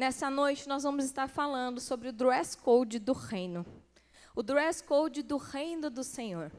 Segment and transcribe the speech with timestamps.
[0.00, 3.66] nessa noite nós vamos estar falando sobre o dress code do reino.
[4.34, 6.50] O dress code do reino do Senhor.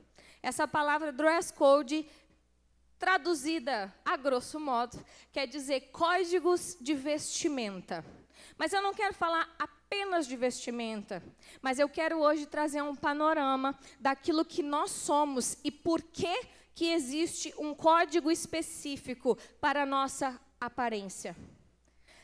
[0.44, 2.06] Essa palavra dress code,
[3.00, 8.06] traduzida a grosso modo, quer dizer códigos de vestimenta.
[8.60, 11.24] Mas eu não quero falar apenas de vestimenta,
[11.64, 16.44] mas eu quero hoje trazer um panorama daquilo que nós somos e por que
[16.76, 21.36] que existe um código específico para a nossa aparência.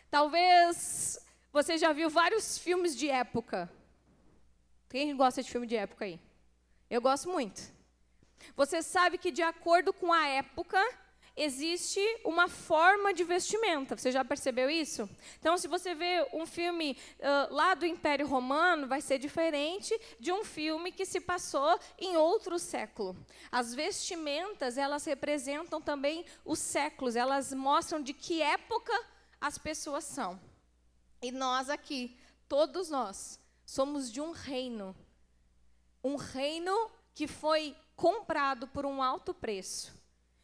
[0.09, 1.19] Talvez
[1.51, 3.69] você já viu vários filmes de época.
[4.89, 6.19] Quem gosta de filme de época aí?
[6.89, 7.61] Eu gosto muito.
[8.55, 10.81] Você sabe que, de acordo com a época,
[11.35, 13.97] existe uma forma de vestimenta.
[13.97, 15.09] Você já percebeu isso?
[15.39, 20.31] Então, se você vê um filme uh, lá do Império Romano, vai ser diferente de
[20.31, 23.15] um filme que se passou em outro século.
[23.51, 28.93] As vestimentas, elas representam também os séculos, elas mostram de que época
[29.39, 30.39] as pessoas são.
[31.21, 34.95] E nós aqui, todos nós, somos de um reino.
[36.03, 39.97] Um reino que foi comprado por um alto preço.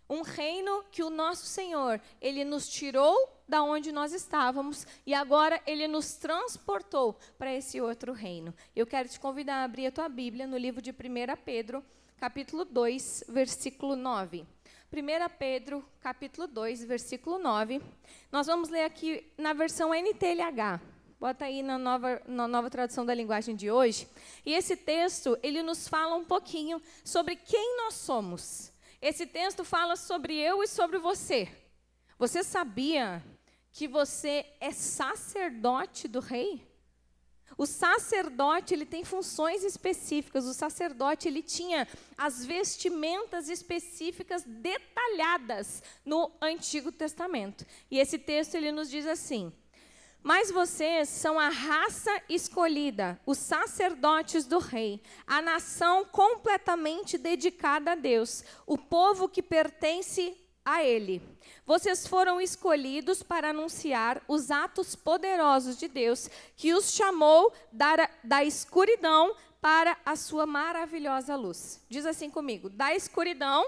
[0.10, 3.16] Um reino que o nosso Senhor, ele nos tirou
[3.48, 8.54] da onde nós estávamos e agora ele nos transportou para esse outro reino.
[8.76, 10.96] Eu quero te convidar a abrir a tua Bíblia no livro de 1
[11.46, 11.84] Pedro,
[12.18, 14.46] capítulo 2, versículo 9.
[14.94, 14.96] 1
[15.40, 17.82] Pedro, capítulo 2, versículo 9.
[18.32, 20.80] Nós vamos ler aqui na versão NTLH.
[21.20, 24.08] Bota aí na nova, na nova tradução da linguagem de hoje.
[24.46, 28.72] E esse texto, ele nos fala um pouquinho sobre quem nós somos.
[29.02, 31.50] Esse texto fala sobre eu e sobre você.
[32.20, 33.24] Você sabia
[33.72, 36.72] que você é sacerdote do rei?
[37.58, 40.46] O sacerdote, ele tem funções específicas.
[40.46, 41.88] O sacerdote, ele tinha
[42.18, 47.66] as vestimentas específicas detalhadas no Antigo Testamento.
[47.90, 49.52] E esse texto ele nos diz assim:
[50.24, 57.96] mas vocês são a raça escolhida, os sacerdotes do rei, a nação completamente dedicada a
[57.96, 61.22] Deus, o povo que pertence a Ele.
[61.66, 68.44] Vocês foram escolhidos para anunciar os atos poderosos de Deus, que os chamou da, da
[68.44, 71.82] escuridão para a sua maravilhosa luz.
[71.90, 73.66] Diz assim comigo: da escuridão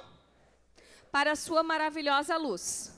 [1.12, 2.92] para a sua maravilhosa luz.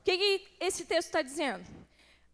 [0.00, 1.64] O que, que esse texto está dizendo?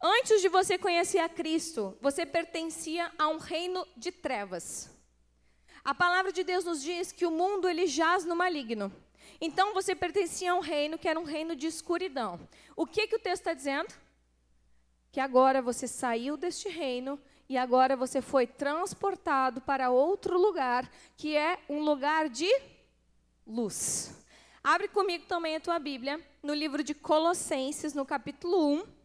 [0.03, 4.91] Antes de você conhecer a Cristo, você pertencia a um reino de trevas.
[5.85, 8.93] A palavra de Deus nos diz que o mundo ele jaz no maligno.
[9.41, 12.39] Então você pertencia a um reino que era um reino de escuridão.
[12.77, 13.89] O que, que o texto está dizendo?
[15.11, 17.19] Que agora você saiu deste reino
[17.49, 22.49] e agora você foi transportado para outro lugar, que é um lugar de
[23.47, 24.25] luz.
[24.63, 29.00] Abre comigo também a tua Bíblia, no livro de Colossenses, no capítulo 1.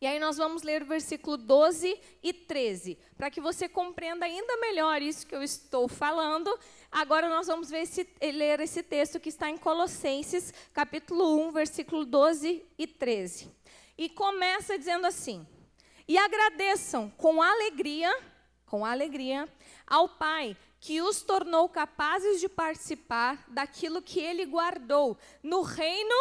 [0.00, 4.56] E aí nós vamos ler o versículo 12 e 13, para que você compreenda ainda
[4.56, 6.58] melhor isso que eu estou falando.
[6.90, 12.64] Agora nós vamos esse, ler esse texto que está em Colossenses, capítulo 1, versículo 12
[12.78, 13.50] e 13.
[13.98, 15.46] E começa dizendo assim:
[16.08, 18.10] E agradeçam com alegria,
[18.64, 19.46] com alegria,
[19.86, 26.14] ao Pai que os tornou capazes de participar daquilo que ele guardou no reino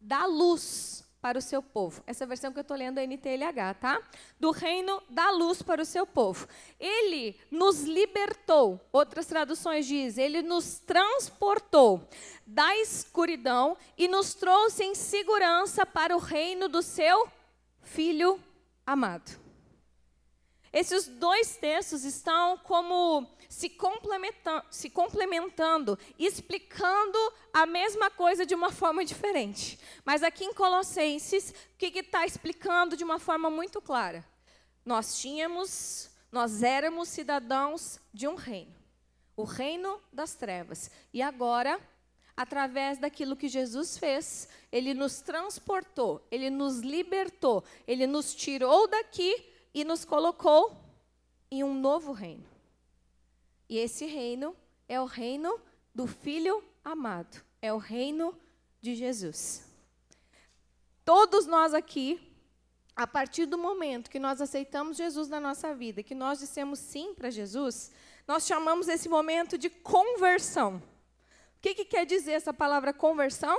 [0.00, 2.02] da luz para o seu povo.
[2.04, 4.02] Essa versão que eu estou lendo é NTLH, tá?
[4.40, 6.48] Do reino da luz para o seu povo.
[6.80, 12.06] Ele nos libertou, outras traduções dizem, ele nos transportou
[12.44, 17.30] da escuridão e nos trouxe em segurança para o reino do seu
[17.84, 18.42] Filho
[18.86, 19.38] amado.
[20.72, 27.18] Esses dois textos estão como se complementando, se complementando, explicando
[27.52, 29.78] a mesma coisa de uma forma diferente.
[30.06, 34.26] Mas aqui em Colossenses, o que está explicando de uma forma muito clara?
[34.86, 38.74] Nós tínhamos, nós éramos cidadãos de um reino,
[39.36, 40.90] o reino das trevas.
[41.12, 41.78] E agora,
[42.34, 49.46] através daquilo que Jesus fez, ele nos transportou, ele nos libertou, ele nos tirou daqui
[49.74, 50.74] e nos colocou
[51.50, 52.51] em um novo reino.
[53.72, 54.54] E esse reino
[54.86, 55.58] é o reino
[55.94, 58.38] do Filho amado, é o reino
[58.82, 59.66] de Jesus.
[61.06, 62.20] Todos nós aqui,
[62.94, 67.14] a partir do momento que nós aceitamos Jesus na nossa vida, que nós dissemos sim
[67.14, 67.90] para Jesus,
[68.28, 70.76] nós chamamos esse momento de conversão.
[71.56, 73.58] O que, que quer dizer essa palavra conversão?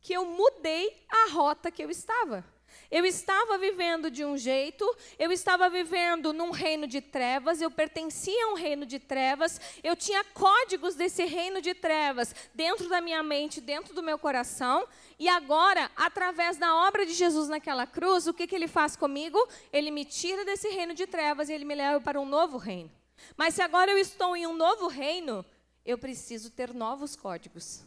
[0.00, 2.42] Que eu mudei a rota que eu estava.
[2.90, 4.84] Eu estava vivendo de um jeito,
[5.18, 9.96] eu estava vivendo num reino de trevas, eu pertencia a um reino de trevas, eu
[9.96, 14.86] tinha códigos desse reino de trevas dentro da minha mente, dentro do meu coração,
[15.18, 19.38] e agora, através da obra de Jesus naquela cruz, o que, que ele faz comigo?
[19.72, 22.90] Ele me tira desse reino de trevas e ele me leva para um novo reino.
[23.36, 25.44] Mas se agora eu estou em um novo reino,
[25.84, 27.84] eu preciso ter novos códigos.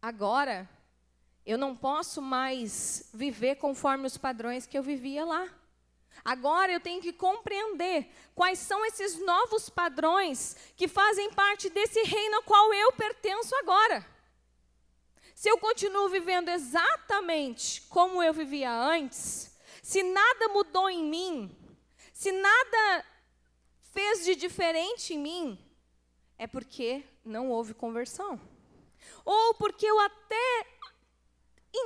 [0.00, 0.68] Agora,
[1.48, 5.48] eu não posso mais viver conforme os padrões que eu vivia lá.
[6.22, 12.36] Agora eu tenho que compreender quais são esses novos padrões que fazem parte desse reino
[12.36, 14.06] ao qual eu pertenço agora.
[15.34, 19.50] Se eu continuo vivendo exatamente como eu vivia antes,
[19.82, 21.56] se nada mudou em mim,
[22.12, 23.06] se nada
[23.94, 25.58] fez de diferente em mim,
[26.36, 28.38] é porque não houve conversão.
[29.24, 30.77] Ou porque eu até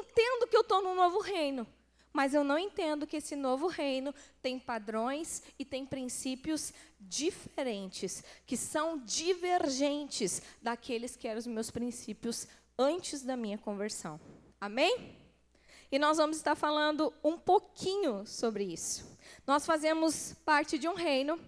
[0.00, 1.67] entendo que eu estou num novo reino,
[2.12, 8.56] mas eu não entendo que esse novo reino tem padrões e tem princípios diferentes, que
[8.56, 12.47] são divergentes daqueles que eram os meus princípios
[12.79, 14.21] antes da minha conversão.
[14.61, 15.17] Amém?
[15.91, 19.19] E nós vamos estar falando um pouquinho sobre isso.
[19.47, 21.38] Nós fazemos parte de um reino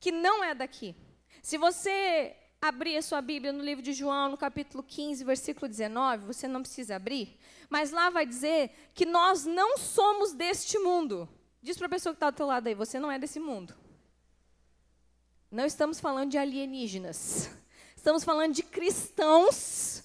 [0.00, 0.94] que não é daqui.
[1.42, 6.24] Se você abrir a sua Bíblia no livro de João, no capítulo 15, versículo 19,
[6.24, 7.38] você não precisa abrir,
[7.68, 11.28] mas lá vai dizer que nós não somos deste mundo.
[11.62, 13.74] Diz para a pessoa que está do teu lado aí, você não é desse mundo.
[15.50, 17.50] Não estamos falando de alienígenas.
[17.96, 20.02] Estamos falando de cristãos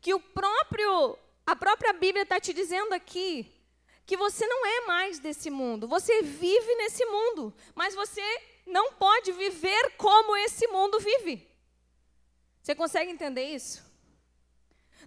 [0.00, 3.50] que o próprio, a própria Bíblia está te dizendo aqui
[4.04, 5.86] que você não é mais desse mundo.
[5.88, 8.22] Você vive nesse mundo, mas você
[8.66, 11.48] não pode viver como esse mundo vive.
[12.60, 13.84] Você consegue entender isso?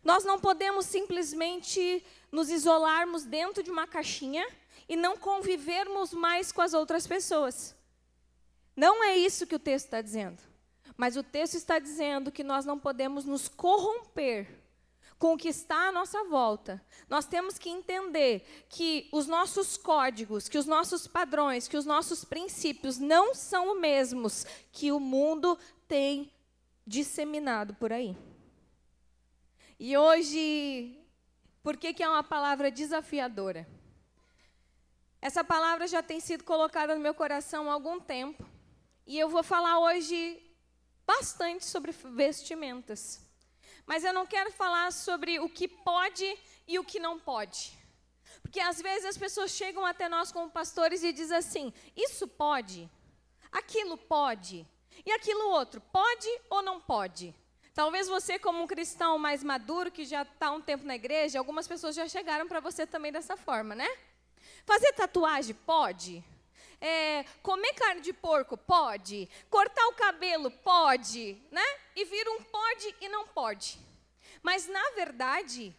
[0.03, 4.47] Nós não podemos simplesmente nos isolarmos dentro de uma caixinha
[4.87, 7.75] e não convivermos mais com as outras pessoas.
[8.75, 10.41] Não é isso que o texto está dizendo.
[10.95, 14.47] Mas o texto está dizendo que nós não podemos nos corromper
[15.19, 16.83] com o que está à nossa volta.
[17.09, 22.23] Nós temos que entender que os nossos códigos, que os nossos padrões, que os nossos
[22.23, 25.57] princípios não são os mesmos que o mundo
[25.87, 26.31] tem
[26.85, 28.15] disseminado por aí.
[29.79, 30.99] E hoje,
[31.61, 33.67] por que, que é uma palavra desafiadora?
[35.21, 38.43] Essa palavra já tem sido colocada no meu coração há algum tempo.
[39.05, 40.41] E eu vou falar hoje
[41.05, 43.21] bastante sobre vestimentas.
[43.85, 46.37] Mas eu não quero falar sobre o que pode
[46.67, 47.77] e o que não pode.
[48.41, 52.89] Porque às vezes as pessoas chegam até nós como pastores e dizem assim: isso pode,
[53.51, 54.65] aquilo pode.
[55.05, 57.33] E aquilo outro, pode ou não pode?
[57.77, 61.67] Talvez você, como um cristão mais maduro, que já está um tempo na igreja, algumas
[61.67, 63.87] pessoas já chegaram para você também dessa forma, né?
[64.65, 66.23] Fazer tatuagem pode?
[66.81, 69.29] É, comer carne de porco pode?
[69.47, 71.39] Cortar o cabelo pode?
[71.51, 71.61] Né?
[71.95, 73.77] E vira um pode e não pode.
[74.41, 75.71] Mas, na verdade,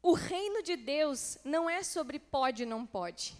[0.00, 3.36] o reino de Deus não é sobre pode e não pode.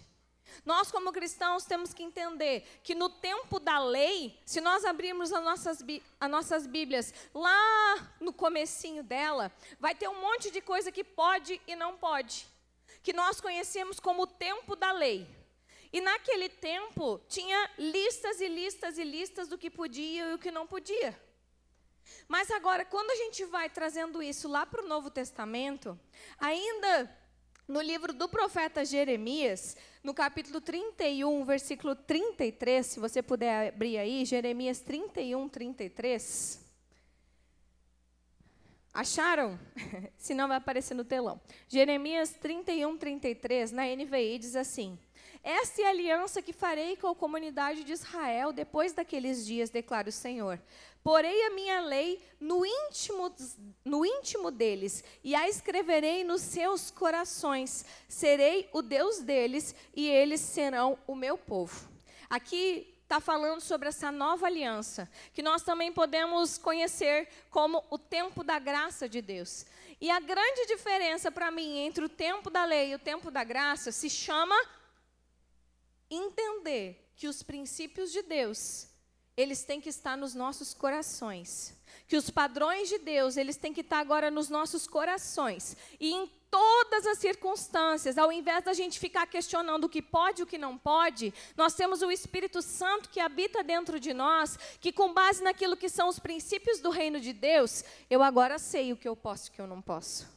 [0.64, 5.44] Nós, como cristãos, temos que entender que no tempo da lei, se nós abrirmos as
[5.44, 5.84] nossas,
[6.20, 11.60] as nossas Bíblias, lá no comecinho dela, vai ter um monte de coisa que pode
[11.66, 12.46] e não pode.
[13.02, 15.26] Que nós conhecemos como o tempo da lei.
[15.92, 20.50] E naquele tempo, tinha listas e listas e listas do que podia e o que
[20.50, 21.18] não podia.
[22.28, 25.98] Mas agora, quando a gente vai trazendo isso lá para o Novo Testamento,
[26.38, 27.10] ainda
[27.66, 34.24] no livro do profeta Jeremias, no capítulo 31, versículo 33, se você puder abrir aí,
[34.24, 36.64] Jeremias 31, 33.
[38.94, 39.58] Acharam?
[40.16, 41.40] se não, vai aparecer no telão.
[41.68, 44.98] Jeremias 31, 33, na NVI, diz assim:
[45.48, 50.08] esta é a aliança que farei com a comunidade de Israel depois daqueles dias, declara
[50.08, 50.60] o Senhor.
[51.04, 53.32] Porei a minha lei no íntimo,
[53.84, 57.84] no íntimo deles e a escreverei nos seus corações.
[58.08, 61.88] Serei o Deus deles e eles serão o meu povo.
[62.28, 68.42] Aqui está falando sobre essa nova aliança, que nós também podemos conhecer como o tempo
[68.42, 69.64] da graça de Deus.
[70.00, 73.44] E a grande diferença para mim entre o tempo da lei e o tempo da
[73.44, 74.56] graça se chama
[76.10, 78.88] entender que os princípios de Deus
[79.36, 81.76] eles têm que estar nos nossos corações.
[82.08, 85.76] Que os padrões de Deus, eles têm que estar agora nos nossos corações.
[86.00, 90.44] E em todas as circunstâncias, ao invés da gente ficar questionando o que pode e
[90.44, 94.90] o que não pode, nós temos o Espírito Santo que habita dentro de nós, que
[94.90, 98.96] com base naquilo que são os princípios do reino de Deus, eu agora sei o
[98.96, 100.34] que eu posso e o que eu não posso.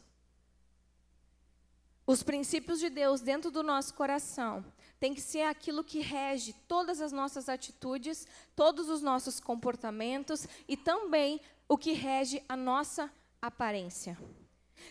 [2.06, 4.64] os princípios de Deus dentro do nosso coração
[5.00, 10.76] tem que ser aquilo que rege todas as nossas atitudes, todos os nossos comportamentos e
[10.76, 14.18] também o que rege a nossa aparência.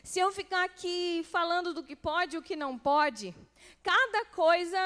[0.04, 3.36] Se eu ficar aqui falando do que pode e o que não pode,
[3.84, 4.80] cada coisa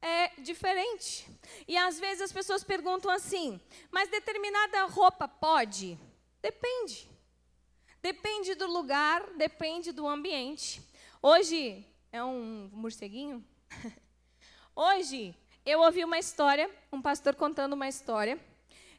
[0.00, 1.26] é diferente.
[1.66, 5.98] E às vezes as pessoas perguntam assim: mas determinada roupa pode?
[6.40, 7.08] Depende.
[8.00, 10.82] Depende do lugar, depende do ambiente.
[11.20, 13.44] Hoje é um morceguinho?
[14.74, 15.34] Hoje
[15.66, 18.40] eu ouvi uma história, um pastor contando uma história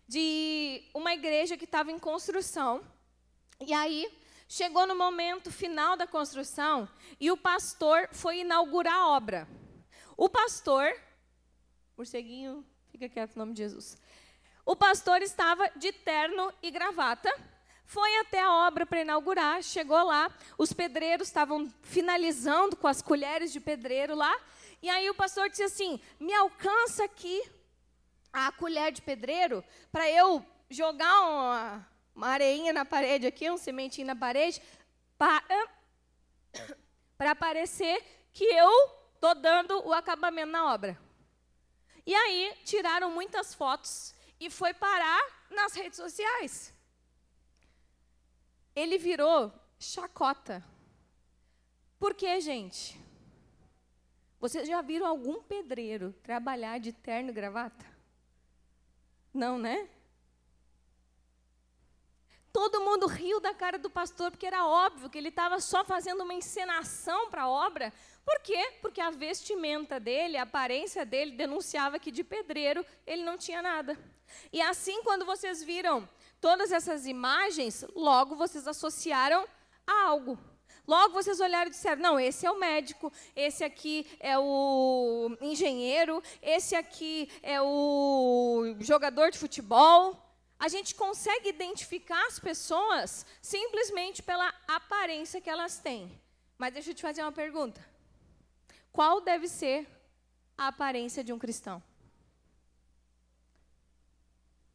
[0.08, 2.84] de uma igreja que estava em construção.
[3.60, 4.08] E aí
[4.48, 6.88] chegou no momento final da construção
[7.20, 9.48] e o pastor foi inaugurar a obra.
[10.16, 10.94] O pastor,
[11.98, 13.98] morceguinho, fica quieto em nome de Jesus.
[14.64, 17.34] O pastor estava de terno e gravata,
[17.84, 23.52] foi até a obra para inaugurar, chegou lá, os pedreiros estavam finalizando com as colheres
[23.52, 24.40] de pedreiro lá,
[24.84, 27.42] e aí o pastor disse assim: me alcança aqui
[28.34, 34.06] a colher de pedreiro para eu jogar uma, uma areinha na parede aqui, um sementinho
[34.06, 34.62] na parede,
[35.18, 35.42] para,
[37.18, 38.70] para parecer que eu
[39.16, 41.00] estou dando o acabamento na obra.
[42.06, 46.74] E aí tiraram muitas fotos e foi parar nas redes sociais.
[48.76, 49.50] Ele virou
[49.80, 50.62] chacota.
[51.98, 53.03] Por quê, gente?
[54.44, 57.86] Vocês já viram algum pedreiro trabalhar de terno e gravata?
[59.34, 59.88] Não, né?
[62.52, 66.24] Todo mundo riu da cara do pastor, porque era óbvio que ele estava só fazendo
[66.26, 67.94] uma encenação para a obra.
[68.26, 68.80] Por quê?
[68.82, 73.98] Porque a vestimenta dele, a aparência dele, denunciava que de pedreiro ele não tinha nada.
[74.52, 76.06] E assim, quando vocês viram
[76.42, 79.48] todas essas imagens, logo vocês associaram
[79.88, 80.38] a algo.
[80.86, 86.22] Logo vocês olharam e disseram: não, esse é o médico, esse aqui é o engenheiro,
[86.42, 90.20] esse aqui é o jogador de futebol.
[90.60, 96.22] A gente consegue identificar as pessoas simplesmente pela aparência que elas têm.
[96.58, 97.86] Mas deixa eu te fazer uma pergunta:
[98.92, 99.88] qual deve ser
[100.58, 101.82] a aparência de um cristão?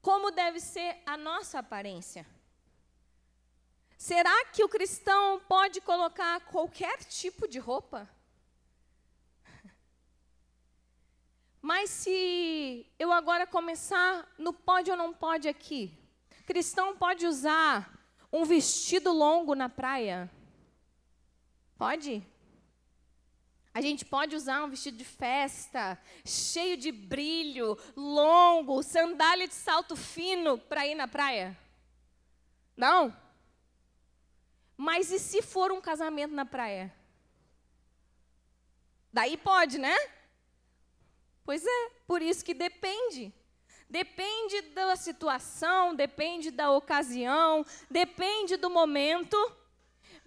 [0.00, 2.27] Como deve ser a nossa aparência?
[3.99, 8.09] Será que o cristão pode colocar qualquer tipo de roupa?
[11.61, 15.93] Mas se eu agora começar no pode ou não pode aqui,
[16.47, 17.93] cristão pode usar
[18.33, 20.31] um vestido longo na praia?
[21.76, 22.25] Pode?
[23.75, 29.97] A gente pode usar um vestido de festa, cheio de brilho, longo, sandália de salto
[29.97, 31.59] fino para ir na praia?
[32.76, 33.27] Não?
[34.80, 36.94] Mas e se for um casamento na praia?
[39.12, 39.97] Daí pode, né?
[41.42, 43.35] Pois é, por isso que depende.
[43.90, 49.37] Depende da situação, depende da ocasião, depende do momento.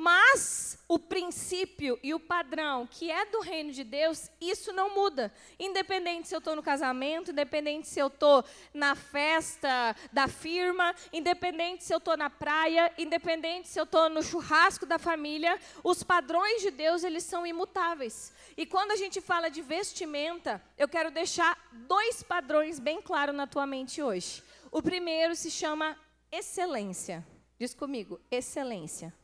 [0.01, 5.31] Mas o princípio e o padrão que é do reino de Deus, isso não muda.
[5.59, 8.43] Independente se eu estou no casamento, independente se eu estou
[8.73, 14.23] na festa da firma, independente se eu estou na praia, independente se eu estou no
[14.23, 18.33] churrasco da família, os padrões de Deus, eles são imutáveis.
[18.57, 23.45] E quando a gente fala de vestimenta, eu quero deixar dois padrões bem claros na
[23.45, 24.41] tua mente hoje.
[24.71, 25.95] O primeiro se chama
[26.31, 27.23] excelência.
[27.59, 29.20] Diz comigo, excelência.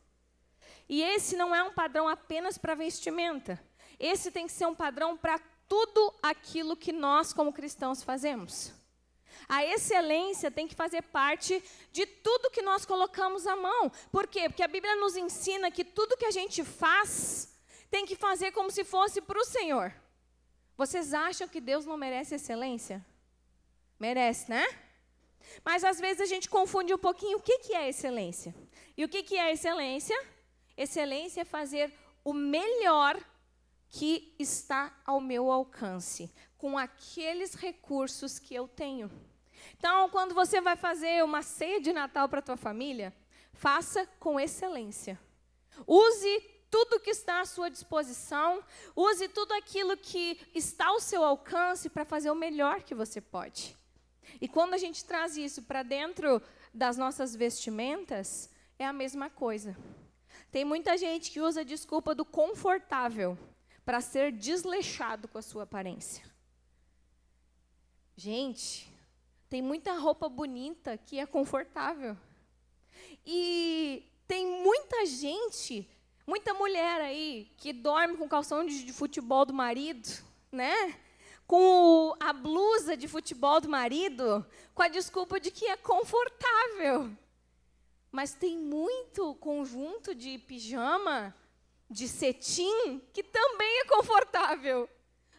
[0.88, 3.62] E esse não é um padrão apenas para vestimenta.
[3.98, 8.72] Esse tem que ser um padrão para tudo aquilo que nós, como cristãos, fazemos.
[9.48, 13.90] A excelência tem que fazer parte de tudo que nós colocamos à mão.
[14.10, 14.48] Por quê?
[14.48, 17.54] Porque a Bíblia nos ensina que tudo que a gente faz
[17.90, 19.92] tem que fazer como se fosse para o Senhor.
[20.76, 23.04] Vocês acham que Deus não merece excelência?
[23.98, 24.66] Merece, né?
[25.64, 28.54] Mas às vezes a gente confunde um pouquinho o que, que é excelência.
[28.96, 30.16] E o que, que é excelência?
[30.78, 31.92] Excelência é fazer
[32.24, 33.20] o melhor
[33.88, 39.10] que está ao meu alcance, com aqueles recursos que eu tenho.
[39.76, 43.12] Então, quando você vai fazer uma ceia de Natal para a tua família,
[43.52, 45.18] faça com excelência.
[45.84, 48.62] Use tudo que está à sua disposição,
[48.94, 53.76] use tudo aquilo que está ao seu alcance para fazer o melhor que você pode.
[54.40, 56.40] E quando a gente traz isso para dentro
[56.72, 59.76] das nossas vestimentas, é a mesma coisa.
[60.50, 63.38] Tem muita gente que usa a desculpa do confortável
[63.84, 66.24] para ser desleixado com a sua aparência.
[68.16, 68.92] Gente,
[69.48, 72.16] tem muita roupa bonita que é confortável.
[73.24, 75.88] E tem muita gente
[76.28, 80.06] Muita mulher aí que dorme com calção de, de futebol do marido,
[80.52, 80.94] né?
[81.46, 87.16] Com a blusa de futebol do marido, com a desculpa de que é confortável.
[88.10, 91.34] Mas tem muito conjunto de pijama,
[91.90, 94.88] de cetim, que também é confortável.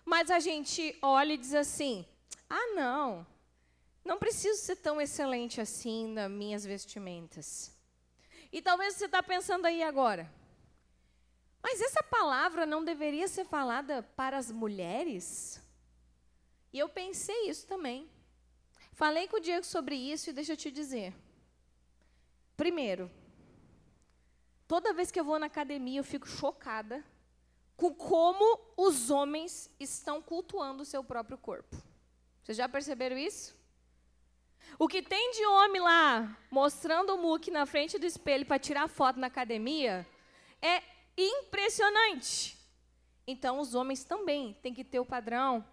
[0.06, 2.06] Mas a gente olha e diz assim:
[2.50, 3.26] ah, não,
[4.04, 7.76] não preciso ser tão excelente assim nas minhas vestimentas.
[8.52, 10.32] E talvez você está pensando aí agora,
[11.62, 15.62] mas essa palavra não deveria ser falada para as mulheres?
[16.72, 18.10] E eu pensei isso também.
[18.94, 21.14] Falei com o Diego sobre isso e deixa eu te dizer.
[22.60, 23.10] Primeiro,
[24.68, 27.02] toda vez que eu vou na academia, eu fico chocada
[27.78, 31.82] com como os homens estão cultuando o seu próprio corpo.
[32.44, 33.56] Vocês já perceberam isso?
[34.78, 38.90] O que tem de homem lá mostrando o muque na frente do espelho para tirar
[38.90, 40.06] foto na academia
[40.62, 40.84] é
[41.18, 42.58] impressionante.
[43.26, 45.66] Então, os homens também têm que ter o padrão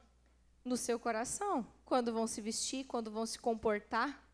[0.64, 4.24] no seu coração, quando vão se vestir, quando vão se comportar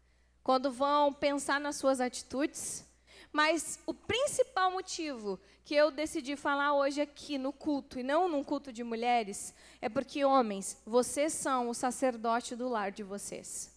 [0.42, 2.84] quando vão pensar nas suas atitudes.
[3.32, 8.44] Mas o principal motivo que eu decidi falar hoje aqui no culto, e não num
[8.44, 13.70] culto de mulheres, é porque, homens, vocês são o sacerdote do lar de vocês.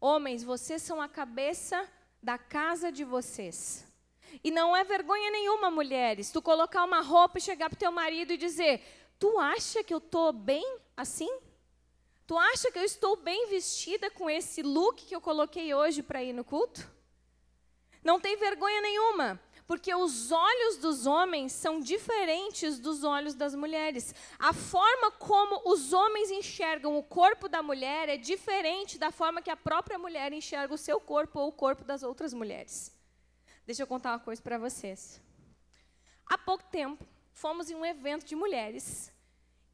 [0.00, 1.88] Homens, vocês são a cabeça
[2.22, 3.84] da casa de vocês.
[4.44, 8.32] E não é vergonha nenhuma, mulheres, tu colocar uma roupa e chegar para teu marido
[8.32, 8.82] e dizer:
[9.18, 11.30] Tu acha que eu estou bem assim?
[12.30, 16.22] Tu acha que eu estou bem vestida com esse look que eu coloquei hoje para
[16.22, 16.88] ir no culto?
[18.04, 24.14] Não tem vergonha nenhuma, porque os olhos dos homens são diferentes dos olhos das mulheres.
[24.38, 29.50] A forma como os homens enxergam o corpo da mulher é diferente da forma que
[29.50, 32.96] a própria mulher enxerga o seu corpo ou o corpo das outras mulheres.
[33.66, 35.20] Deixa eu contar uma coisa para vocês.
[36.26, 39.12] Há pouco tempo, fomos em um evento de mulheres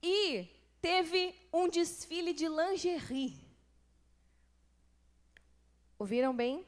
[0.02, 0.55] e
[0.86, 3.34] teve um desfile de lingerie.
[5.98, 6.64] Ouviram bem?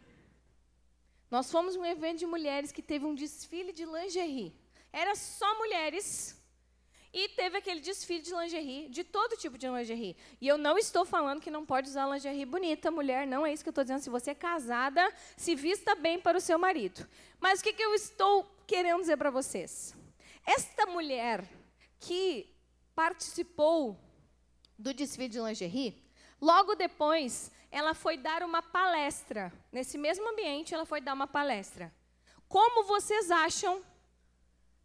[1.31, 4.53] Nós fomos um evento de mulheres que teve um desfile de lingerie.
[4.93, 6.37] Era só mulheres.
[7.13, 10.17] E teve aquele desfile de lingerie, de todo tipo de lingerie.
[10.41, 13.63] E eu não estou falando que não pode usar lingerie bonita, mulher, não é isso
[13.63, 14.01] que eu estou dizendo.
[14.01, 17.07] Se você é casada, se vista bem para o seu marido.
[17.39, 19.95] Mas o que, que eu estou querendo dizer para vocês?
[20.45, 21.49] Esta mulher
[22.01, 22.53] que
[22.97, 24.08] participou
[24.79, 26.01] do desfile de lingerie,
[26.41, 29.53] logo depois ela foi dar uma palestra.
[29.73, 31.93] Nesse mesmo ambiente, ela foi dar uma palestra.
[32.49, 33.83] Como vocês acham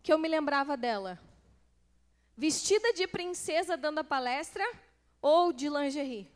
[0.02, 1.20] que eu me lembrava dela?
[2.36, 4.66] Vestida de princesa dando a palestra
[5.22, 6.30] ou de lingerie?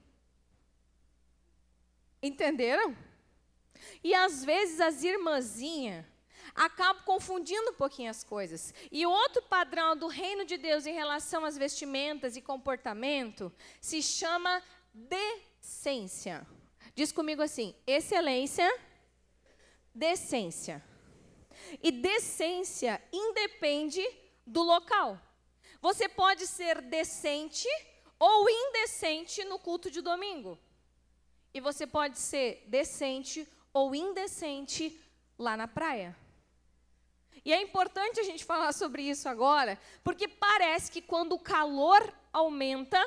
[2.22, 2.96] Entenderam?
[4.04, 6.06] E às vezes as irmãzinhas
[6.58, 8.74] acabo confundindo um pouquinho as coisas.
[8.92, 14.62] E outro padrão do reino de Deus em relação às vestimentas e comportamento se chama
[14.92, 16.46] decência.
[16.96, 18.68] Diz comigo assim: excelência,
[19.94, 20.84] decência.
[21.84, 24.04] E decência independe
[24.46, 25.20] do local.
[25.80, 27.68] Você pode ser decente
[28.20, 30.58] ou indecente no culto de domingo.
[31.54, 35.00] E você pode ser decente ou indecente
[35.38, 36.16] lá na praia.
[37.44, 42.14] E é importante a gente falar sobre isso agora, porque parece que quando o calor
[42.32, 43.00] aumenta,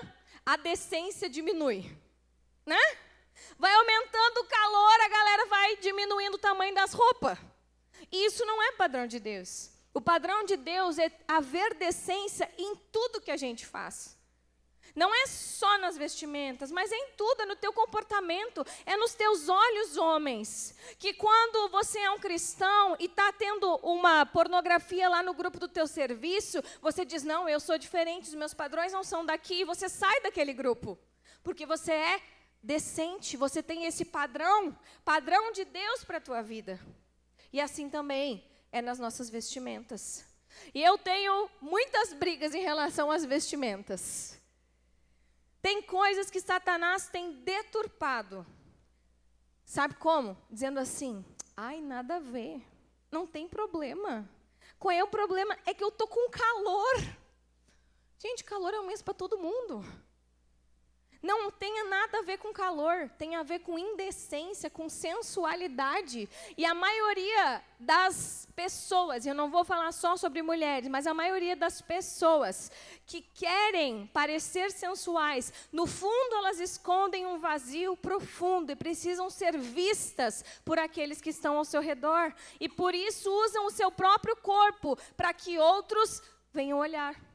[0.44, 1.90] a decência diminui,
[2.66, 2.80] né?
[3.58, 7.38] Vai aumentando o calor, a galera vai diminuindo o tamanho das roupas.
[8.10, 9.70] E isso não é padrão de Deus.
[9.92, 14.16] O padrão de Deus é haver decência em tudo que a gente faz.
[14.94, 19.14] Não é só nas vestimentas, mas é em tudo, é no teu comportamento, é nos
[19.14, 20.74] teus olhos, homens.
[20.98, 25.68] Que quando você é um cristão e está tendo uma pornografia lá no grupo do
[25.68, 29.64] teu serviço, você diz: Não, eu sou diferente, os meus padrões não são daqui, e
[29.64, 30.98] você sai daquele grupo.
[31.42, 32.22] Porque você é
[32.62, 36.78] decente, você tem esse padrão, padrão de Deus para a tua vida.
[37.52, 40.24] E assim também é nas nossas vestimentas.
[40.74, 44.39] E eu tenho muitas brigas em relação às vestimentas.
[45.62, 48.46] Tem coisas que Satanás tem deturpado.
[49.64, 50.36] Sabe como?
[50.50, 51.24] Dizendo assim:
[51.56, 52.62] ai, nada a ver,
[53.10, 54.28] não tem problema.
[54.78, 55.56] Qual é o problema?
[55.66, 56.96] É que eu tô com calor.
[58.18, 59.84] Gente, calor é um mês para todo mundo.
[61.22, 66.28] Não tenha nada a ver com calor, tem a ver com indecência, com sensualidade.
[66.56, 71.54] E a maioria das pessoas, eu não vou falar só sobre mulheres, mas a maioria
[71.54, 72.70] das pessoas
[73.06, 80.44] que querem parecer sensuais, no fundo elas escondem um vazio profundo e precisam ser vistas
[80.64, 82.34] por aqueles que estão ao seu redor.
[82.58, 87.29] E por isso usam o seu próprio corpo para que outros venham olhar.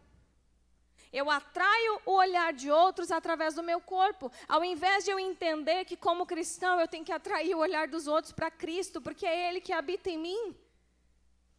[1.15, 5.85] Eu atraio o olhar de outros através do meu corpo, ao invés de eu entender
[5.85, 9.47] que, como cristão, eu tenho que atrair o olhar dos outros para Cristo, porque é
[9.47, 10.53] Ele que habita em mim.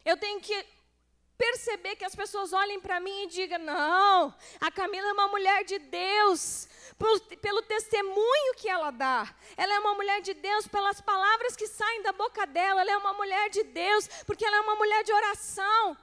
[0.05, 0.63] Eu tenho que
[1.35, 5.63] perceber que as pessoas olhem para mim e digam: não, a Camila é uma mulher
[5.63, 9.27] de Deus, pelo, pelo, testemunho que ela dá.
[9.57, 12.81] Ela é uma mulher de Deus pelas palavras que saem da boca dela.
[12.81, 15.97] Ela é uma mulher de Deus porque ela é uma mulher de oração.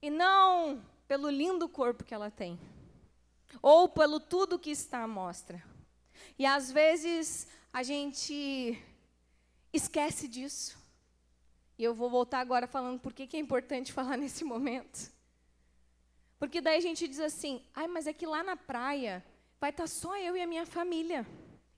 [0.00, 2.58] E não pelo lindo corpo que ela tem
[3.62, 5.62] ou pelo tudo que está à mostra.
[6.38, 8.82] E às vezes a gente
[9.72, 10.78] esquece disso.
[11.78, 15.12] E eu vou voltar agora falando por que é importante falar nesse momento.
[16.38, 19.24] Porque daí a gente diz assim: ai, mas é que lá na praia
[19.60, 21.26] vai estar tá só eu e a minha família.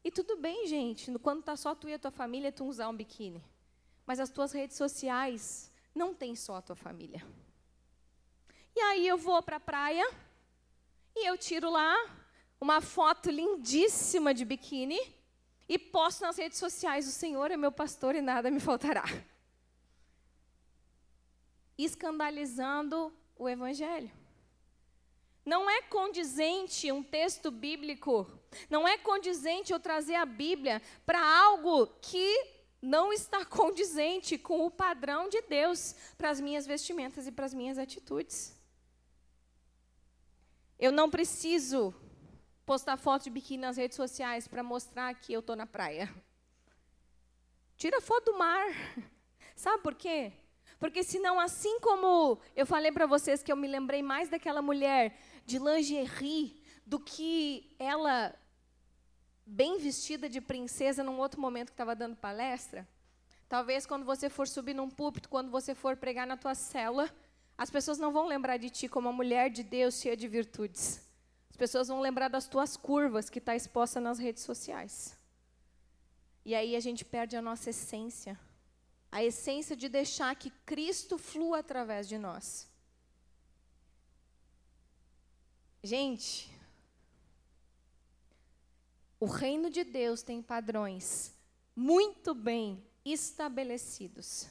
[0.02, 2.96] E tudo bem, gente, quando está só tu e a tua família, tu usar um
[2.96, 3.44] biquíni.
[4.06, 7.24] Mas as tuas redes sociais não tem só a tua família.
[8.74, 10.08] E aí eu vou para a praia,
[11.14, 11.94] e eu tiro lá
[12.60, 15.00] uma foto lindíssima de biquíni
[15.68, 19.04] e posto nas redes sociais: O Senhor é meu pastor e nada me faltará.
[21.78, 24.10] Escandalizando o Evangelho.
[25.44, 28.30] Não é condizente um texto bíblico,
[28.68, 34.70] não é condizente eu trazer a Bíblia para algo que não está condizente com o
[34.70, 38.59] padrão de Deus para as minhas vestimentas e para as minhas atitudes.
[40.80, 41.94] Eu não preciso
[42.64, 46.08] postar foto de biquíni nas redes sociais para mostrar que eu estou na praia.
[47.76, 48.66] Tira foto do mar.
[49.54, 50.32] Sabe por quê?
[50.78, 55.18] Porque senão, assim como eu falei para vocês que eu me lembrei mais daquela mulher
[55.44, 58.34] de lingerie do que ela
[59.44, 62.88] bem vestida de princesa num outro momento que estava dando palestra,
[63.50, 67.14] talvez quando você for subir num púlpito, quando você for pregar na tua cela,
[67.60, 71.06] as pessoas não vão lembrar de ti como uma mulher de Deus cheia de virtudes.
[71.50, 75.14] As pessoas vão lembrar das tuas curvas que está exposta nas redes sociais.
[76.42, 78.40] E aí a gente perde a nossa essência.
[79.12, 82.66] A essência de deixar que Cristo flua através de nós.
[85.84, 86.50] Gente,
[89.20, 91.34] o reino de Deus tem padrões
[91.76, 94.48] muito bem estabelecidos.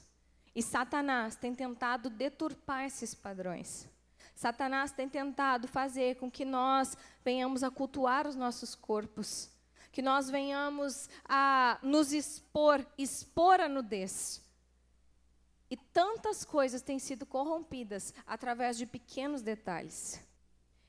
[0.59, 3.87] E Satanás tem tentado deturpar esses padrões.
[4.35, 9.49] Satanás tem tentado fazer com que nós venhamos a cultuar os nossos corpos,
[9.89, 14.43] que nós venhamos a nos expor, expor a nudez.
[15.71, 20.19] E tantas coisas têm sido corrompidas através de pequenos detalhes.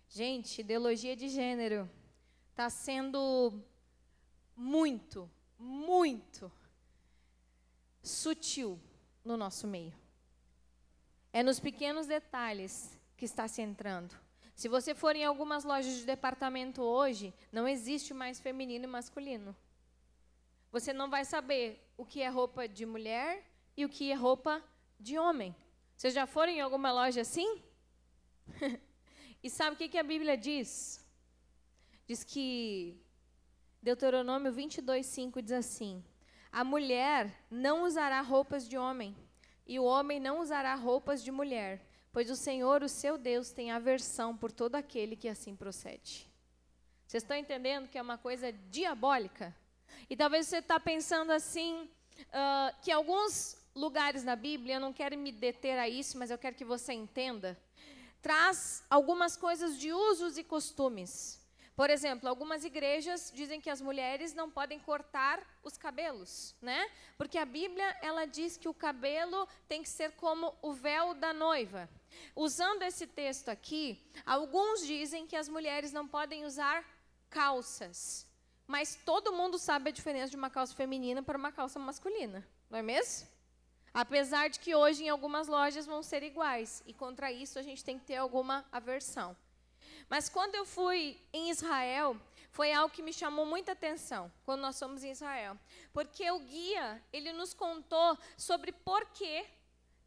[0.09, 1.89] Gente, ideologia de gênero
[2.51, 3.63] está sendo
[4.57, 6.51] muito, muito
[8.03, 8.81] sutil
[9.25, 9.95] no nosso meio.
[11.33, 14.17] É nos pequenos detalhes que está se entrando.
[14.55, 19.57] Se você for em algumas lojas de departamento hoje, não existe mais feminino e masculino.
[20.73, 23.45] Você não vai saber o que é roupa de mulher
[23.77, 24.63] e o que é roupa
[24.99, 25.55] de homem.
[25.97, 27.63] Vocês já foram em alguma loja assim?
[29.43, 31.05] e sabe o que, que a Bíblia diz?
[32.07, 33.01] Diz que
[33.83, 36.05] Deuteronômio 22, 5 diz assim:
[36.53, 39.17] a mulher não usará roupas de homem,
[39.67, 43.71] e o homem não usará roupas de mulher, pois o Senhor, o seu Deus, tem
[43.71, 46.29] aversão por todo aquele que assim procede.
[47.07, 49.55] Vocês estão entendendo que é uma coisa diabólica?
[50.09, 51.89] E talvez você está pensando assim,
[52.21, 56.39] uh, que alguns lugares na Bíblia, eu não quero me deter a isso, mas eu
[56.39, 57.59] quero que você entenda,
[58.21, 61.40] traz algumas coisas de usos e costumes.
[61.81, 66.91] Por exemplo, algumas igrejas dizem que as mulheres não podem cortar os cabelos, né?
[67.17, 71.33] Porque a Bíblia ela diz que o cabelo tem que ser como o véu da
[71.33, 71.89] noiva.
[72.37, 76.85] Usando esse texto aqui, alguns dizem que as mulheres não podem usar
[77.31, 78.27] calças.
[78.67, 82.79] Mas todo mundo sabe a diferença de uma calça feminina para uma calça masculina, não
[82.79, 83.27] é mesmo?
[83.95, 87.83] Apesar de que hoje em algumas lojas vão ser iguais, e contra isso a gente
[87.83, 89.35] tem que ter alguma aversão.
[90.11, 92.21] Mas quando eu fui em Israel,
[92.51, 95.57] foi algo que me chamou muita atenção quando nós fomos em Israel,
[95.93, 99.47] porque o guia ele nos contou sobre por que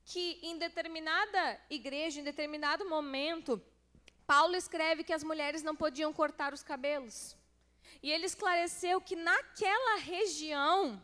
[0.04, 3.64] que em determinada igreja, em determinado momento,
[4.28, 7.38] Paulo escreve que as mulheres não podiam cortar os cabelos.
[8.02, 11.02] E ele esclareceu que naquela região,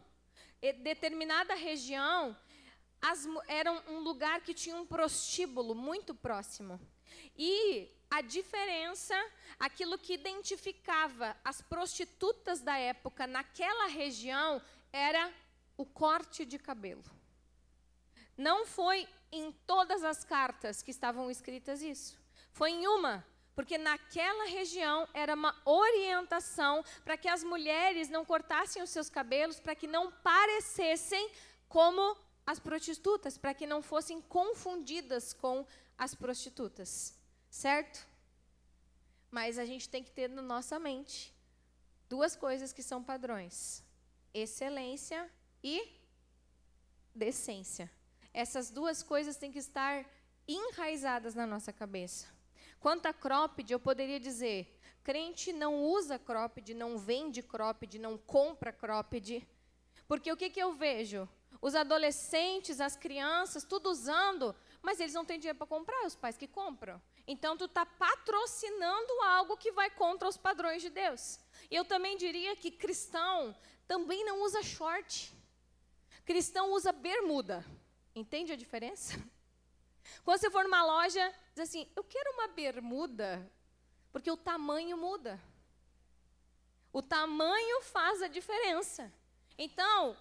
[0.83, 2.37] determinada região,
[3.01, 6.77] as, era um lugar que tinha um prostíbulo muito próximo.
[7.37, 9.15] E a diferença,
[9.59, 15.31] aquilo que identificava as prostitutas da época naquela região, era
[15.77, 17.03] o corte de cabelo.
[18.37, 22.17] Não foi em todas as cartas que estavam escritas isso.
[22.51, 28.81] Foi em uma, porque naquela região era uma orientação para que as mulheres não cortassem
[28.81, 31.29] os seus cabelos, para que não parecessem
[31.67, 35.65] como as prostitutas, para que não fossem confundidas com
[35.97, 37.18] as prostitutas,
[37.49, 38.07] certo?
[39.31, 41.33] Mas a gente tem que ter na nossa mente
[42.07, 43.83] duas coisas que são padrões:
[44.33, 45.29] excelência
[45.63, 45.99] e
[47.13, 47.91] decência.
[48.33, 50.05] Essas duas coisas têm que estar
[50.47, 52.27] enraizadas na nossa cabeça.
[52.79, 58.71] Quanto a cropped, eu poderia dizer: crente não usa cropped, não vende cropped, não compra
[58.71, 59.47] cropped.
[60.07, 61.29] Porque o que, que eu vejo?
[61.61, 66.37] Os adolescentes, as crianças, tudo usando, mas eles não têm dinheiro para comprar, os pais
[66.37, 67.01] que compram.
[67.31, 71.39] Então, tu está patrocinando algo que vai contra os padrões de Deus.
[71.69, 73.55] E eu também diria que cristão
[73.87, 75.31] também não usa short.
[76.25, 77.63] Cristão usa bermuda.
[78.15, 79.13] Entende a diferença?
[80.25, 83.47] Quando você for numa loja, diz assim: Eu quero uma bermuda,
[84.11, 85.39] porque o tamanho muda.
[86.91, 89.13] O tamanho faz a diferença.
[89.55, 90.17] Então,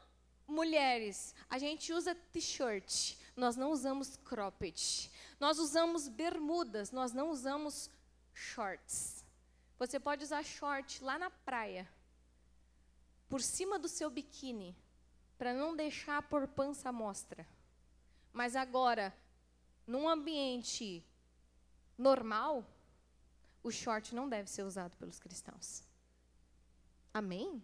[0.47, 5.11] mulheres, a gente usa t-shirt, nós não usamos cropped.
[5.39, 7.91] Nós usamos bermudas, nós não usamos
[8.35, 9.25] shorts.
[9.79, 11.89] Você pode usar short lá na praia,
[13.29, 14.77] por cima do seu biquíni,
[15.37, 17.47] para não deixar por pança à mostra.
[18.33, 19.15] Mas agora,
[19.87, 21.05] num ambiente
[21.97, 22.65] normal,
[23.63, 25.83] o short não deve ser usado pelos cristãos.
[27.15, 27.63] Amém?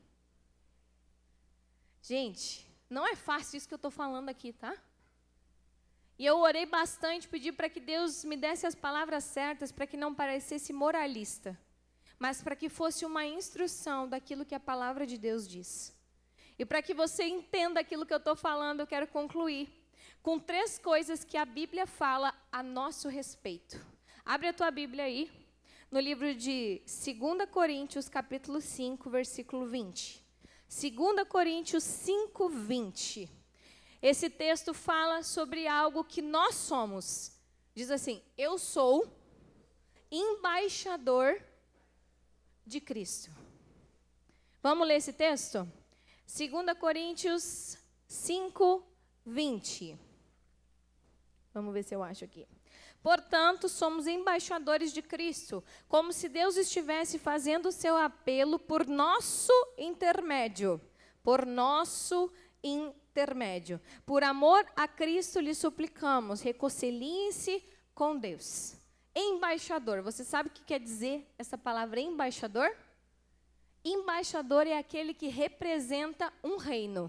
[2.02, 4.76] Gente, não é fácil isso que eu estou falando aqui, tá?
[6.18, 9.96] E eu orei bastante, pedi para que Deus me desse as palavras certas, para que
[9.96, 11.58] não parecesse moralista,
[12.18, 15.92] mas para que fosse uma instrução daquilo que a palavra de Deus diz.
[16.56, 19.68] E para que você entenda aquilo que eu estou falando, eu quero concluir
[20.22, 23.78] com três coisas que a Bíblia fala a nosso respeito.
[24.24, 25.30] Abre a tua Bíblia aí,
[25.90, 30.24] no livro de 2 Coríntios, capítulo 5, versículo 20.
[30.68, 33.43] 2 Coríntios 5, 20.
[34.04, 37.32] Esse texto fala sobre algo que nós somos.
[37.74, 39.10] Diz assim: Eu sou
[40.10, 41.42] embaixador
[42.66, 43.30] de Cristo.
[44.62, 45.66] Vamos ler esse texto?
[46.26, 48.86] 2 Coríntios 5,
[49.24, 49.98] 20.
[51.54, 52.46] Vamos ver se eu acho aqui.
[53.02, 59.50] Portanto, somos embaixadores de Cristo, como se Deus estivesse fazendo o seu apelo por nosso
[59.78, 60.78] intermédio.
[61.22, 62.30] Por nosso
[62.62, 63.80] intermédio intermédio.
[64.04, 67.62] Por amor a Cristo lhe suplicamos, reconciliem-se
[67.94, 68.74] com Deus.
[69.14, 72.76] Embaixador, você sabe o que quer dizer essa palavra embaixador?
[73.84, 77.08] Embaixador é aquele que representa um reino.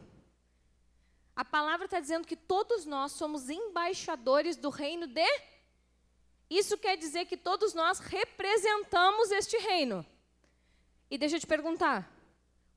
[1.35, 5.25] A palavra está dizendo que todos nós somos embaixadores do reino de.
[6.47, 10.05] Isso quer dizer que todos nós representamos este reino.
[11.09, 12.11] E deixa eu te perguntar,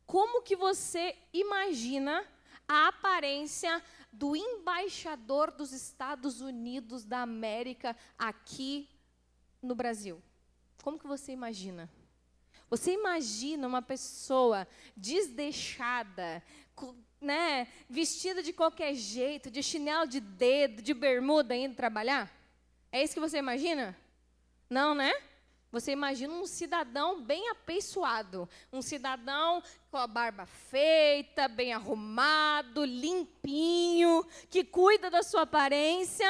[0.07, 2.27] como que você imagina
[2.69, 8.89] a aparência do embaixador dos Estados Unidos da América aqui
[9.63, 10.23] no Brasil.
[10.83, 11.91] Como que você imagina?
[12.71, 16.43] Você imagina uma pessoa desdeixada,
[17.21, 22.31] né, vestida de qualquer jeito, de chinelo de dedo, de bermuda indo trabalhar?
[22.93, 23.97] É isso que você imagina?
[24.69, 25.13] Não, né?
[25.71, 34.27] Você imagina um cidadão bem apeiçoado, um cidadão com a barba feita, bem arrumado, limpinho,
[34.49, 36.27] que cuida da sua aparência.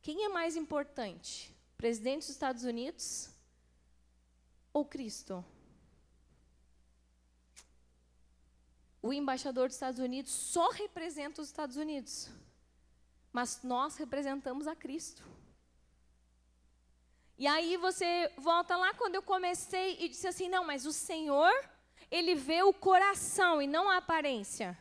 [0.00, 1.54] Quem é mais importante?
[1.76, 3.30] Presidente dos Estados Unidos
[4.72, 5.44] ou Cristo?
[9.02, 12.28] O embaixador dos Estados Unidos só representa os Estados Unidos,
[13.32, 15.24] mas nós representamos a Cristo.
[17.38, 21.52] E aí você volta lá quando eu comecei e disse assim: não, mas o Senhor,
[22.10, 24.76] ele vê o coração e não a aparência.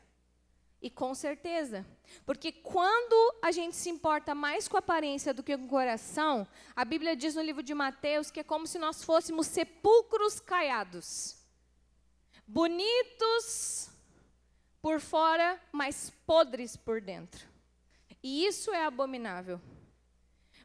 [0.81, 1.85] E com certeza,
[2.25, 6.47] porque quando a gente se importa mais com a aparência do que com o coração,
[6.75, 11.35] a Bíblia diz no livro de Mateus que é como se nós fôssemos sepulcros caiados,
[12.45, 13.89] bonitos
[14.81, 17.47] por fora, mas podres por dentro.
[18.21, 19.59] E isso é abominável.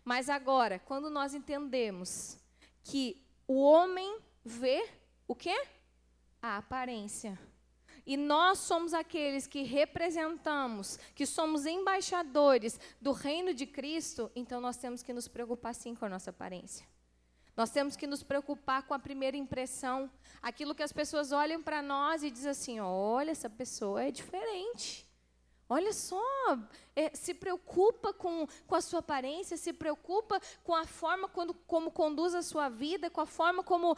[0.05, 2.39] Mas agora, quando nós entendemos
[2.83, 4.89] que o homem vê
[5.29, 5.67] o quê?
[6.41, 7.39] A aparência.
[8.05, 14.77] E nós somos aqueles que representamos, que somos embaixadores do reino de Cristo, então nós
[14.77, 16.85] temos que nos preocupar sim com a nossa aparência.
[17.57, 20.11] Nós temos que nos preocupar com a primeira impressão,
[20.41, 25.07] aquilo que as pessoas olham para nós e dizem assim: olha, essa pessoa é diferente.
[25.75, 26.23] Olha só,
[26.95, 31.91] é, se preocupa com, com a sua aparência, se preocupa com a forma quando, como
[31.91, 33.97] conduz a sua vida, com a forma como uh,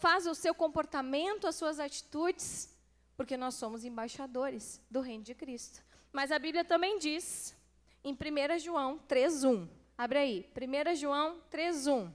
[0.00, 2.74] faz o seu comportamento, as suas atitudes,
[3.14, 5.84] porque nós somos embaixadores do reino de Cristo.
[6.10, 7.54] Mas a Bíblia também diz,
[8.02, 12.10] em 1 João 3,1, abre aí, 1 João 3,1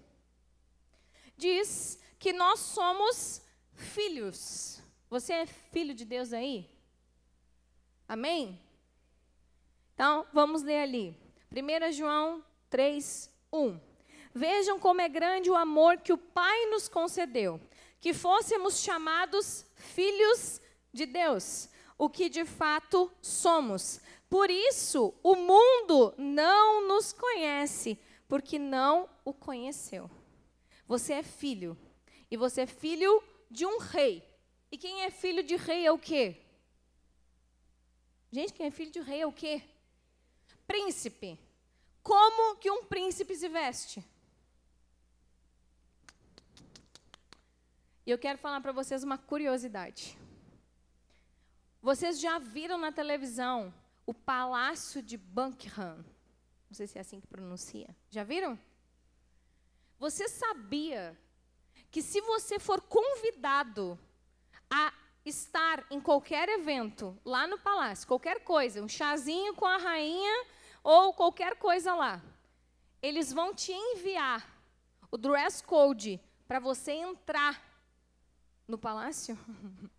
[1.37, 3.43] diz que nós somos
[3.75, 4.81] filhos.
[5.07, 6.67] Você é filho de Deus aí?
[8.07, 8.59] Amém?
[9.97, 11.17] Então, vamos ler ali.
[11.51, 13.79] 1 João 3, 1.
[14.31, 17.59] Vejam como é grande o amor que o Pai nos concedeu,
[17.99, 20.61] que fôssemos chamados filhos
[20.93, 23.99] de Deus, o que de fato somos.
[24.29, 30.11] Por isso, o mundo não nos conhece, porque não o conheceu.
[30.85, 31.75] Você é filho.
[32.29, 34.23] E você é filho de um rei.
[34.71, 36.39] E quem é filho de rei é o quê?
[38.31, 39.63] Gente, quem é filho de rei é o quê?
[40.67, 41.39] Príncipe.
[42.03, 44.03] Como que um príncipe se veste?
[48.05, 50.17] E eu quero falar para vocês uma curiosidade.
[51.81, 53.73] Vocês já viram na televisão
[54.05, 55.97] o Palácio de Buckingham?
[56.69, 57.95] Não sei se é assim que pronuncia.
[58.09, 58.59] Já viram?
[59.97, 61.17] Você sabia
[61.89, 63.97] que se você for convidado
[64.69, 64.93] a
[65.25, 70.45] estar em qualquer evento lá no palácio, qualquer coisa, um chazinho com a rainha
[70.89, 72.21] ou qualquer coisa lá,
[73.01, 74.49] eles vão te enviar
[75.11, 77.61] o dress code para você entrar
[78.65, 79.37] no palácio?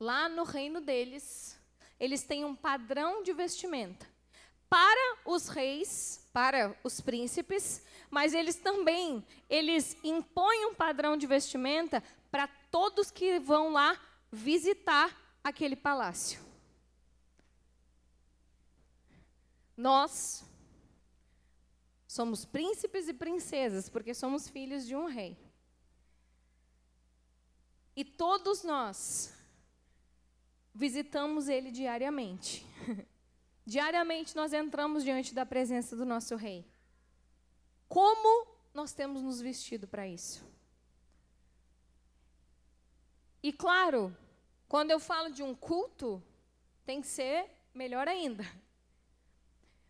[0.00, 1.60] Lá no reino deles,
[2.00, 4.06] eles têm um padrão de vestimenta
[4.70, 12.02] para os reis, para os príncipes, mas eles também, eles impõem um padrão de vestimenta
[12.30, 14.00] para todos que vão lá
[14.32, 15.14] visitar
[15.44, 16.45] aquele palácio.
[19.76, 20.44] Nós
[22.06, 25.36] somos príncipes e princesas porque somos filhos de um rei.
[27.94, 29.34] E todos nós
[30.74, 32.66] visitamos ele diariamente.
[33.66, 36.64] Diariamente nós entramos diante da presença do nosso Rei.
[37.88, 40.46] Como nós temos nos vestido para isso?
[43.42, 44.16] E claro,
[44.68, 46.22] quando eu falo de um culto,
[46.84, 48.44] tem que ser melhor ainda.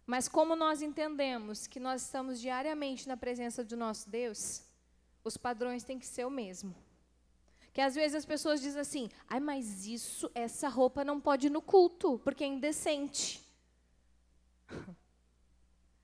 [0.07, 4.62] Mas como nós entendemos que nós estamos diariamente na presença do nosso Deus,
[5.25, 6.75] os padrões têm que ser o mesmo.
[7.73, 11.51] Que às vezes as pessoas dizem assim: "Ai, mas isso, essa roupa não pode ir
[11.51, 13.45] no culto, porque é indecente".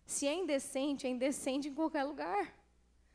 [0.05, 2.53] Se é indecente, é indecente em qualquer lugar.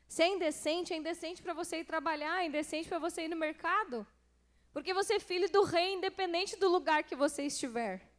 [0.08, 3.36] Se é indecente, é indecente para você ir trabalhar, é indecente para você ir no
[3.36, 4.06] mercado.
[4.72, 8.10] Porque você é filho do rei, independente do lugar que você estiver.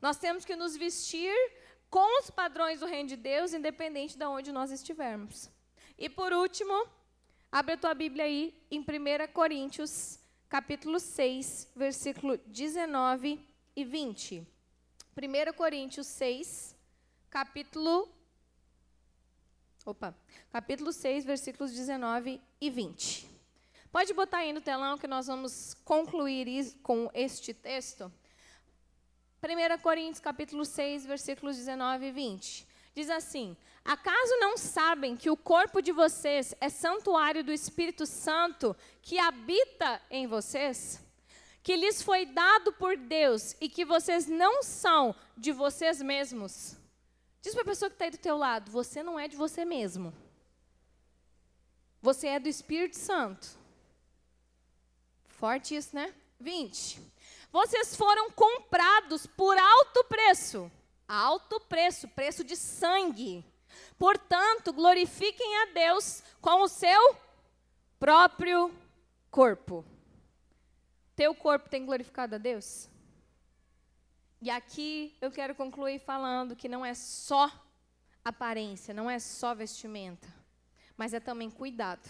[0.00, 1.34] Nós temos que nos vestir
[1.90, 5.50] com os padrões do reino de Deus, independente de onde nós estivermos.
[5.98, 6.86] E por último,
[7.50, 8.84] abre a tua Bíblia aí em 1
[9.32, 14.46] Coríntios, capítulo 6, versículo 19 e 20.
[15.16, 16.76] 1 Coríntios 6,
[17.28, 18.08] capítulo.
[19.84, 20.14] Opa,
[20.52, 23.28] capítulo 6, versículos 19 e 20.
[23.90, 28.12] Pode botar aí no telão que nós vamos concluir com este texto.
[29.42, 32.66] 1 Coríntios capítulo 6, versículos 19 e 20.
[32.94, 38.76] Diz assim: Acaso não sabem que o corpo de vocês é santuário do Espírito Santo
[39.02, 41.00] que habita em vocês?
[41.62, 46.76] que lhes foi dado por Deus e que vocês não são de vocês mesmos.
[47.42, 49.64] Diz para a pessoa que está aí do teu lado, você não é de você
[49.64, 50.12] mesmo.
[52.00, 53.58] Você é do Espírito Santo.
[55.26, 56.14] Forte isso, né?
[56.38, 57.00] 20.
[57.52, 60.70] Vocês foram comprados por alto preço.
[61.08, 63.44] Alto preço, preço de sangue.
[63.98, 67.16] Portanto, glorifiquem a Deus com o seu
[67.98, 68.72] próprio
[69.30, 69.84] corpo.
[71.16, 72.88] Teu corpo tem glorificado a Deus?
[74.40, 77.50] E aqui eu quero concluir falando que não é só
[78.24, 80.26] aparência, não é só vestimenta,
[80.96, 82.08] mas é também cuidado.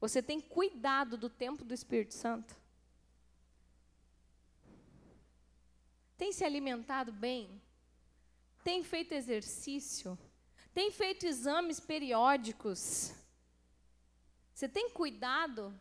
[0.00, 2.56] Você tem cuidado do tempo do Espírito Santo?
[6.22, 7.60] Tem se alimentado bem?
[8.62, 10.16] Tem feito exercício?
[10.72, 13.12] Tem feito exames periódicos?
[14.54, 15.74] Você tem cuidado?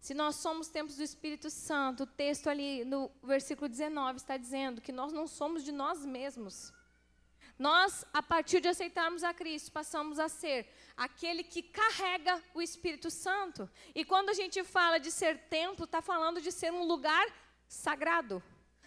[0.00, 4.80] Se nós somos templos do Espírito Santo, o texto ali no versículo 19 está dizendo
[4.80, 6.72] que nós não somos de nós mesmos.
[7.58, 13.10] Nós, a partir de aceitarmos a Cristo, passamos a ser aquele que carrega o Espírito
[13.10, 13.68] Santo.
[13.94, 17.26] E quando a gente fala de ser templo, está falando de ser um lugar
[17.68, 18.42] sagrado.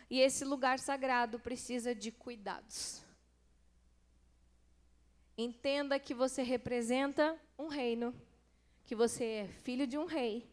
[0.10, 3.04] E esse lugar sagrado precisa de cuidados.
[5.38, 8.14] Entenda que você representa um reino,
[8.86, 10.50] que você é filho de um rei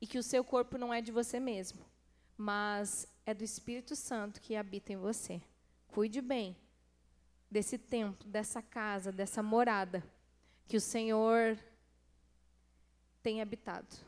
[0.00, 1.84] e que o seu corpo não é de você mesmo,
[2.36, 5.40] mas é do Espírito Santo que habita em você.
[5.86, 6.56] Cuide bem
[7.50, 10.04] desse templo, dessa casa, dessa morada
[10.66, 11.58] que o Senhor
[13.22, 14.07] tem habitado.